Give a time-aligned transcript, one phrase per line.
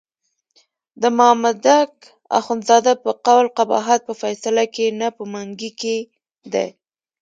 [1.01, 1.91] د مامدک
[2.39, 5.97] اخندزاده په قول قباحت په فیصله کې نه په منګي کې
[6.53, 6.67] دی.